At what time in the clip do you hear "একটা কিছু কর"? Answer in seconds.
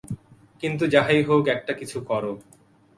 1.47-2.23